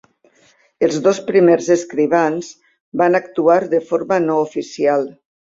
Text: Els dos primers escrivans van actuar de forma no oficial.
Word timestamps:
Els 0.87 0.95
dos 1.07 1.19
primers 1.27 1.67
escrivans 1.75 2.49
van 3.03 3.21
actuar 3.23 3.61
de 3.75 3.85
forma 3.91 4.21
no 4.29 4.43
oficial. 4.49 5.11